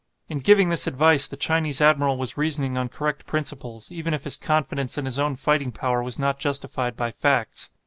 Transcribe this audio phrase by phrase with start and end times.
[0.29, 4.35] In giving this advice the Chinese admiral was reasoning on correct principles, even if his
[4.35, 7.69] confidence in his own fighting power was not justified by facts.